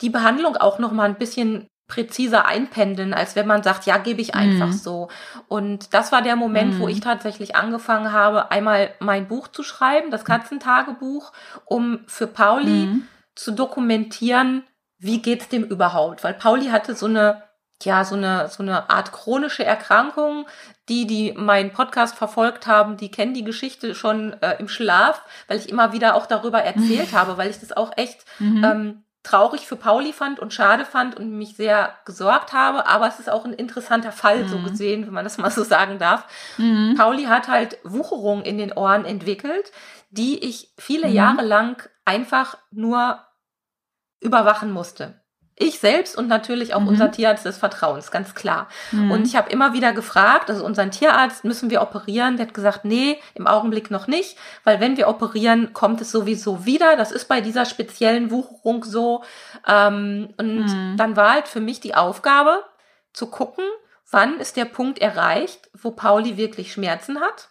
[0.03, 4.23] die Behandlung auch noch mal ein bisschen präziser einpendeln, als wenn man sagt, ja, gebe
[4.23, 4.73] ich einfach mhm.
[4.73, 5.09] so.
[5.49, 6.79] Und das war der Moment, mhm.
[6.79, 11.33] wo ich tatsächlich angefangen habe, einmal mein Buch zu schreiben, das Katzentagebuch,
[11.67, 13.09] um für Pauli mhm.
[13.35, 14.63] zu dokumentieren,
[14.99, 16.25] wie geht's dem überhaupt?
[16.25, 17.43] Weil Pauli hatte so eine
[17.83, 20.47] ja, so eine, so eine Art chronische Erkrankung.
[20.91, 25.57] Die, die meinen Podcast verfolgt haben, die kennen die Geschichte schon äh, im Schlaf, weil
[25.57, 28.65] ich immer wieder auch darüber erzählt habe, weil ich das auch echt mhm.
[28.65, 33.21] ähm, traurig für Pauli fand und schade fand und mich sehr gesorgt habe, aber es
[33.21, 34.49] ist auch ein interessanter Fall mhm.
[34.49, 36.25] so gesehen, wenn man das mal so sagen darf.
[36.57, 36.95] Mhm.
[36.97, 39.73] Pauli hat halt Wucherungen in den Ohren entwickelt,
[40.11, 41.15] die ich viele mhm.
[41.15, 43.21] Jahre lang einfach nur
[44.21, 45.20] überwachen musste.
[45.61, 46.89] Ich selbst und natürlich auch mhm.
[46.89, 48.69] unser Tierarzt des Vertrauens, ganz klar.
[48.93, 49.11] Mhm.
[49.11, 52.37] Und ich habe immer wieder gefragt, also unseren Tierarzt, müssen wir operieren?
[52.37, 56.65] Der hat gesagt, nee, im Augenblick noch nicht, weil wenn wir operieren, kommt es sowieso
[56.65, 56.97] wieder.
[56.97, 59.23] Das ist bei dieser speziellen Wucherung so.
[59.67, 60.97] Ähm, und mhm.
[60.97, 62.65] dann war halt für mich die Aufgabe,
[63.13, 63.65] zu gucken,
[64.11, 67.51] wann ist der Punkt erreicht, wo Pauli wirklich Schmerzen hat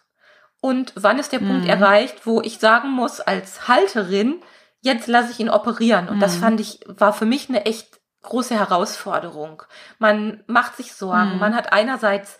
[0.60, 1.70] und wann ist der Punkt mhm.
[1.70, 4.40] erreicht, wo ich sagen muss als Halterin,
[4.80, 6.08] jetzt lasse ich ihn operieren.
[6.08, 6.40] Und das mhm.
[6.40, 9.62] fand ich, war für mich eine echt große Herausforderung.
[9.98, 11.34] Man macht sich Sorgen.
[11.34, 11.38] Mhm.
[11.38, 12.38] Man hat einerseits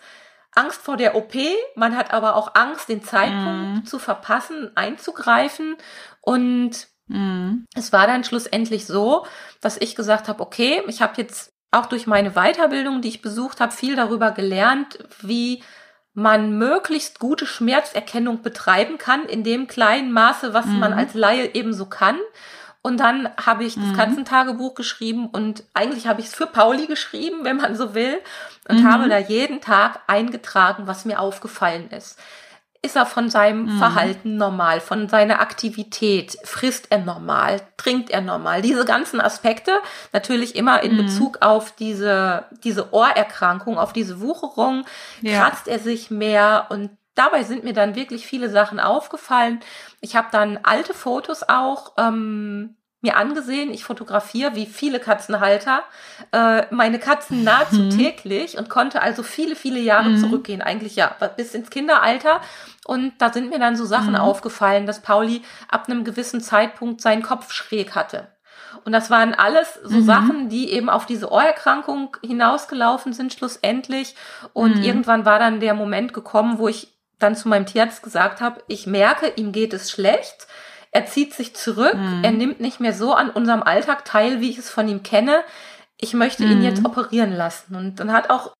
[0.53, 1.33] Angst vor der OP,
[1.75, 3.85] man hat aber auch Angst, den Zeitpunkt mhm.
[3.85, 5.77] zu verpassen, einzugreifen.
[6.19, 7.67] Und mhm.
[7.73, 9.25] es war dann schlussendlich so,
[9.61, 13.61] dass ich gesagt habe, okay, ich habe jetzt auch durch meine Weiterbildung, die ich besucht
[13.61, 15.63] habe, viel darüber gelernt, wie
[16.13, 20.97] man möglichst gute Schmerzerkennung betreiben kann, in dem kleinen Maße, was man mhm.
[20.97, 22.17] als Laie ebenso kann.
[22.83, 23.95] Und dann habe ich das mhm.
[23.95, 28.19] Katzentagebuch geschrieben und eigentlich habe ich es für Pauli geschrieben, wenn man so will,
[28.67, 28.91] und mhm.
[28.91, 32.17] habe da jeden Tag eingetragen, was mir aufgefallen ist.
[32.83, 33.77] Ist er von seinem mhm.
[33.77, 36.35] Verhalten normal, von seiner Aktivität?
[36.43, 37.61] Frisst er normal?
[37.77, 38.63] Trinkt er normal?
[38.63, 39.71] Diese ganzen Aspekte,
[40.13, 41.05] natürlich immer in mhm.
[41.05, 44.85] Bezug auf diese, diese Ohrerkrankung, auf diese Wucherung,
[45.21, 45.39] ja.
[45.43, 49.59] kratzt er sich mehr und dabei sind mir dann wirklich viele Sachen aufgefallen.
[49.99, 53.71] Ich habe dann alte Fotos auch ähm, mir angesehen.
[53.71, 55.83] Ich fotografiere wie viele Katzenhalter
[56.31, 57.89] äh, meine Katzen nahezu mhm.
[57.89, 60.17] täglich und konnte also viele, viele Jahre mhm.
[60.17, 60.61] zurückgehen.
[60.61, 62.41] Eigentlich ja bis ins Kinderalter.
[62.85, 64.19] Und da sind mir dann so Sachen mhm.
[64.19, 68.27] aufgefallen, dass Pauli ab einem gewissen Zeitpunkt seinen Kopf schräg hatte.
[68.85, 70.05] Und das waren alles so mhm.
[70.05, 74.15] Sachen, die eben auf diese Ohrerkrankung hinausgelaufen sind schlussendlich.
[74.53, 74.83] Und mhm.
[74.83, 76.87] irgendwann war dann der Moment gekommen, wo ich
[77.21, 80.47] dann zu meinem Tierarzt gesagt habe, ich merke, ihm geht es schlecht.
[80.91, 82.23] Er zieht sich zurück, mhm.
[82.23, 85.43] er nimmt nicht mehr so an unserem Alltag teil, wie ich es von ihm kenne.
[85.97, 86.87] Ich möchte ihn jetzt mhm.
[86.87, 87.75] operieren lassen.
[87.75, 88.53] Und dann hat auch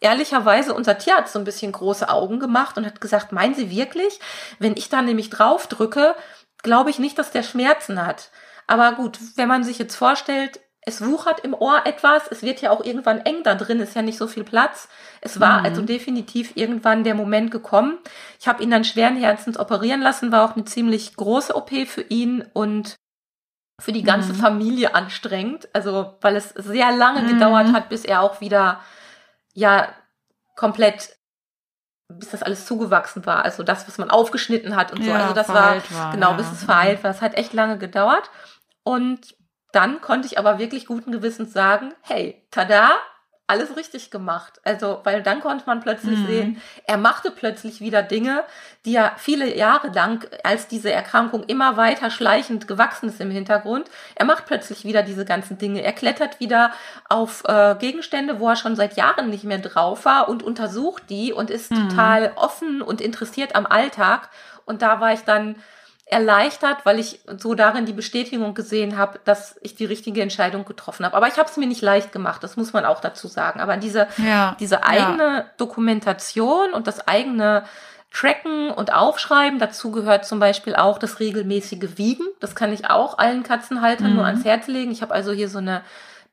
[0.00, 4.20] ehrlicherweise unser Tierarzt so ein bisschen große Augen gemacht und hat gesagt, meinen Sie wirklich?
[4.58, 6.14] Wenn ich da nämlich drauf drücke,
[6.62, 8.30] glaube ich nicht, dass der Schmerzen hat.
[8.66, 12.70] Aber gut, wenn man sich jetzt vorstellt, es wuchert im Ohr etwas, es wird ja
[12.70, 14.88] auch irgendwann eng da drin, ist ja nicht so viel Platz.
[15.20, 15.66] Es war mhm.
[15.66, 17.98] also definitiv irgendwann der Moment gekommen.
[18.38, 22.02] Ich habe ihn dann schweren Herzens operieren lassen, war auch eine ziemlich große OP für
[22.02, 22.94] ihn und
[23.82, 24.36] für die ganze mhm.
[24.36, 27.28] Familie anstrengend, also weil es sehr lange mhm.
[27.34, 28.80] gedauert hat, bis er auch wieder
[29.54, 29.88] ja
[30.54, 31.16] komplett
[32.08, 35.10] bis das alles zugewachsen war, also das, was man aufgeschnitten hat und so.
[35.10, 37.10] Ja, also das war, war genau, bis es verheilt war.
[37.10, 38.30] Es hat echt lange gedauert.
[38.84, 39.34] Und
[39.76, 42.96] dann konnte ich aber wirklich guten Gewissens sagen, hey, tada,
[43.46, 44.58] alles richtig gemacht.
[44.64, 46.26] Also, weil dann konnte man plötzlich mhm.
[46.26, 48.42] sehen, er machte plötzlich wieder Dinge,
[48.84, 53.88] die ja viele Jahre lang, als diese Erkrankung immer weiter schleichend gewachsen ist im Hintergrund,
[54.16, 55.82] er macht plötzlich wieder diese ganzen Dinge.
[55.82, 56.72] Er klettert wieder
[57.08, 61.32] auf äh, Gegenstände, wo er schon seit Jahren nicht mehr drauf war und untersucht die
[61.32, 61.90] und ist mhm.
[61.90, 64.30] total offen und interessiert am Alltag.
[64.64, 65.56] Und da war ich dann
[66.08, 71.04] erleichtert, weil ich so darin die Bestätigung gesehen habe, dass ich die richtige Entscheidung getroffen
[71.04, 71.16] habe.
[71.16, 73.60] Aber ich habe es mir nicht leicht gemacht, das muss man auch dazu sagen.
[73.60, 75.44] Aber diese, ja, diese eigene ja.
[75.56, 77.64] Dokumentation und das eigene
[78.12, 82.24] Tracken und Aufschreiben, dazu gehört zum Beispiel auch das regelmäßige Wiegen.
[82.38, 84.16] Das kann ich auch allen Katzenhaltern mhm.
[84.16, 84.92] nur ans Herz legen.
[84.92, 85.82] Ich habe also hier so eine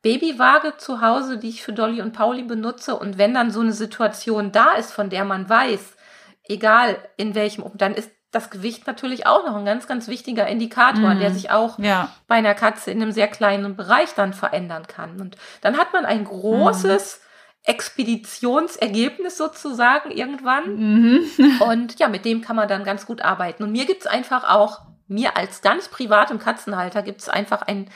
[0.04, 2.96] Babywaage zu Hause, die ich für Dolly und Pauli benutze.
[2.96, 5.94] Und wenn dann so eine Situation da ist, von der man weiß,
[6.48, 11.14] egal in welchem, dann ist das Gewicht natürlich auch noch ein ganz, ganz wichtiger Indikator,
[11.14, 11.20] mhm.
[11.20, 12.10] der sich auch ja.
[12.28, 15.22] bei einer Katze in einem sehr kleinen Bereich dann verändern kann.
[15.22, 17.72] Und dann hat man ein großes mhm.
[17.72, 20.76] Expeditionsergebnis sozusagen irgendwann.
[20.76, 21.22] Mhm.
[21.62, 23.64] Und ja, mit dem kann man dann ganz gut arbeiten.
[23.64, 27.90] Und mir gibt's einfach auch, mir als ganz privatem Katzenhalter gibt's einfach ein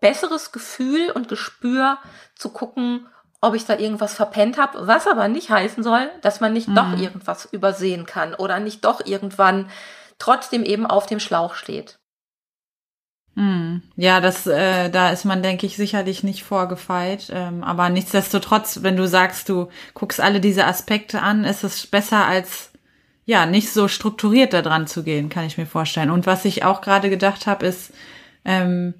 [0.00, 1.98] besseres Gefühl und Gespür
[2.34, 3.08] zu gucken,
[3.40, 6.74] ob ich da irgendwas verpennt habe, was aber nicht heißen soll, dass man nicht mhm.
[6.74, 9.70] doch irgendwas übersehen kann oder nicht doch irgendwann
[10.18, 11.98] trotzdem eben auf dem Schlauch steht.
[13.34, 13.82] Mhm.
[13.96, 17.30] Ja, das, äh, da ist man, denke ich, sicherlich nicht vorgefeit.
[17.32, 22.26] Ähm, aber nichtsdestotrotz, wenn du sagst, du guckst alle diese Aspekte an, ist es besser
[22.26, 22.70] als
[23.24, 26.10] ja nicht so strukturiert da dran zu gehen, kann ich mir vorstellen.
[26.10, 27.92] Und was ich auch gerade gedacht habe, ist
[28.44, 28.94] ähm,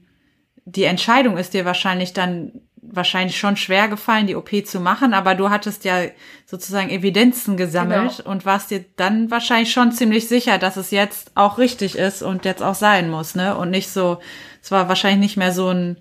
[0.64, 5.34] die Entscheidung ist dir wahrscheinlich dann wahrscheinlich schon schwer gefallen, die OP zu machen, aber
[5.34, 6.02] du hattest ja
[6.46, 8.30] sozusagen Evidenzen gesammelt genau.
[8.30, 12.44] und warst dir dann wahrscheinlich schon ziemlich sicher, dass es jetzt auch richtig ist und
[12.44, 13.56] jetzt auch sein muss, ne?
[13.56, 14.18] Und nicht so,
[14.62, 15.98] es war wahrscheinlich nicht mehr so ein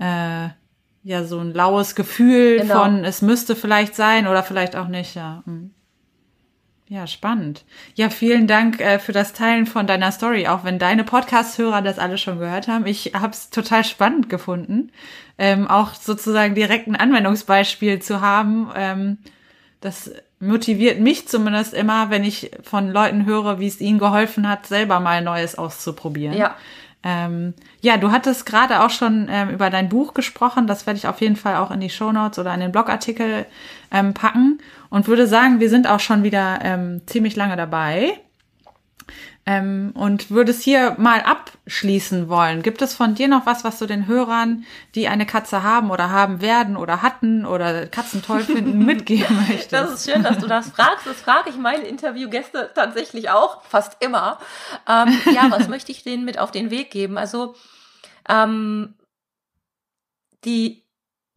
[0.00, 0.48] äh,
[1.04, 2.82] ja so ein laues Gefühl genau.
[2.82, 5.42] von es müsste vielleicht sein oder vielleicht auch nicht, ja.
[5.46, 5.72] Mhm.
[6.92, 7.64] Ja, spannend.
[7.94, 11.98] Ja, vielen Dank äh, für das Teilen von deiner Story, auch wenn deine Podcast-Hörer das
[11.98, 12.84] alle schon gehört haben.
[12.84, 14.92] Ich habe es total spannend gefunden,
[15.38, 18.70] ähm, auch sozusagen direkt ein Anwendungsbeispiel zu haben.
[18.76, 19.16] Ähm,
[19.80, 24.66] das motiviert mich zumindest immer, wenn ich von Leuten höre, wie es ihnen geholfen hat,
[24.66, 26.36] selber mal Neues auszuprobieren.
[26.36, 26.56] Ja.
[27.04, 30.66] Ähm, ja, du hattest gerade auch schon ähm, über dein Buch gesprochen.
[30.66, 33.46] Das werde ich auf jeden Fall auch in die Show Notes oder in den Blogartikel
[33.90, 38.20] ähm, packen und würde sagen, wir sind auch schon wieder ähm, ziemlich lange dabei.
[39.44, 42.62] Ähm, und würde es hier mal abschließen wollen.
[42.62, 46.10] Gibt es von dir noch was, was du den Hörern, die eine Katze haben oder
[46.10, 49.72] haben werden oder hatten oder Katzen toll finden, mitgeben möchtest?
[49.72, 51.06] Das ist schön, dass du das fragst.
[51.06, 54.38] Das frage ich meine Interviewgäste tatsächlich auch fast immer.
[54.88, 57.18] Ähm, ja, was möchte ich denen mit auf den Weg geben?
[57.18, 57.56] Also
[58.28, 58.94] ähm,
[60.44, 60.81] die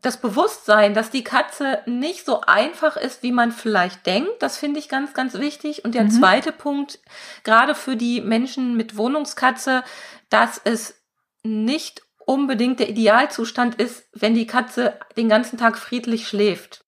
[0.05, 4.79] das Bewusstsein, dass die Katze nicht so einfach ist, wie man vielleicht denkt, das finde
[4.79, 5.83] ich ganz, ganz wichtig.
[5.83, 6.11] Und der mhm.
[6.11, 6.99] zweite Punkt,
[7.43, 9.83] gerade für die Menschen mit Wohnungskatze,
[10.29, 11.01] dass es
[11.43, 16.85] nicht unbedingt der Idealzustand ist, wenn die Katze den ganzen Tag friedlich schläft.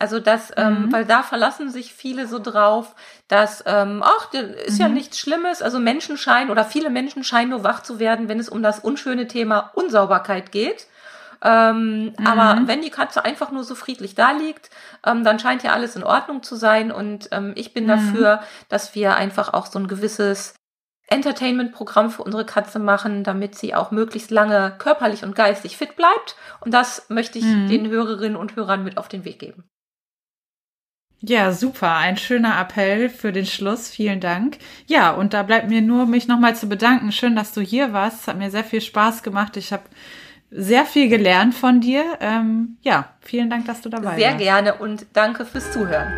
[0.00, 0.84] Also das, ähm, mhm.
[0.84, 2.96] ähm, weil da verlassen sich viele so drauf,
[3.28, 4.80] dass, ähm, ach, das ist mhm.
[4.80, 5.62] ja nichts Schlimmes.
[5.62, 8.80] Also Menschen scheinen oder viele Menschen scheinen nur wach zu werden, wenn es um das
[8.80, 10.88] unschöne Thema Unsauberkeit geht.
[11.42, 12.26] Ähm, mhm.
[12.26, 14.70] Aber wenn die Katze einfach nur so friedlich da liegt,
[15.04, 16.92] ähm, dann scheint ja alles in Ordnung zu sein.
[16.92, 17.88] Und ähm, ich bin mhm.
[17.88, 20.54] dafür, dass wir einfach auch so ein gewisses
[21.08, 26.36] Entertainment-Programm für unsere Katze machen, damit sie auch möglichst lange körperlich und geistig fit bleibt.
[26.60, 27.68] Und das möchte ich mhm.
[27.68, 29.64] den Hörerinnen und Hörern mit auf den Weg geben.
[31.24, 31.94] Ja, super.
[31.96, 33.88] Ein schöner Appell für den Schluss.
[33.88, 34.58] Vielen Dank.
[34.86, 37.12] Ja, und da bleibt mir nur, mich nochmal zu bedanken.
[37.12, 38.22] Schön, dass du hier warst.
[38.22, 39.56] Es hat mir sehr viel Spaß gemacht.
[39.56, 39.84] Ich habe
[40.54, 42.04] sehr viel gelernt von dir.
[42.20, 44.38] Ähm, ja, vielen Dank, dass du dabei sehr warst.
[44.38, 46.12] Sehr gerne und danke fürs Zuhören.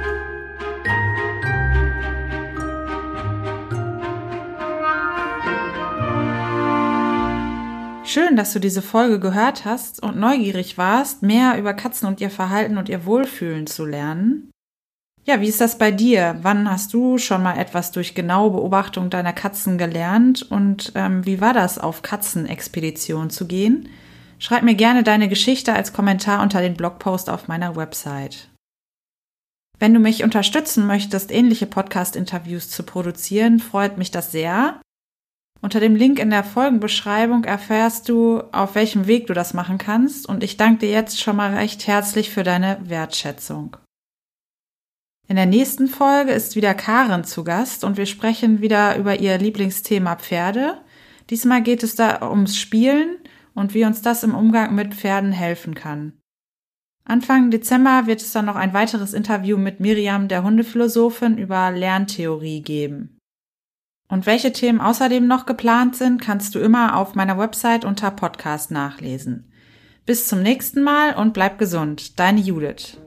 [8.05, 12.31] Schön, dass du diese Folge gehört hast und neugierig warst, mehr über Katzen und ihr
[12.31, 14.51] Verhalten und ihr Wohlfühlen zu lernen.
[15.25, 16.37] Ja, wie ist das bei dir?
[16.42, 21.40] Wann hast du schon mal etwas durch genaue Beobachtung deiner Katzen gelernt und ähm, wie
[21.40, 23.88] war das, auf Katzenexpedition zu gehen?
[24.44, 28.50] Schreib mir gerne deine Geschichte als Kommentar unter den Blogpost auf meiner Website.
[29.78, 34.83] Wenn du mich unterstützen möchtest, ähnliche Podcast-Interviews zu produzieren, freut mich das sehr.
[35.62, 40.28] Unter dem Link in der Folgenbeschreibung erfährst du, auf welchem Weg du das machen kannst
[40.28, 43.78] und ich danke dir jetzt schon mal recht herzlich für deine Wertschätzung.
[45.26, 49.38] In der nächsten Folge ist wieder Karen zu Gast und wir sprechen wieder über ihr
[49.38, 50.83] Lieblingsthema Pferde.
[51.30, 53.16] Diesmal geht es da ums Spielen
[53.55, 56.14] und wie uns das im Umgang mit Pferden helfen kann.
[57.05, 62.62] Anfang Dezember wird es dann noch ein weiteres Interview mit Miriam, der Hundephilosophin, über Lerntheorie
[62.62, 63.19] geben.
[64.09, 68.71] Und welche Themen außerdem noch geplant sind, kannst du immer auf meiner Website unter Podcast
[68.71, 69.51] nachlesen.
[70.07, 72.19] Bis zum nächsten Mal und bleib gesund.
[72.19, 72.99] Deine Judith.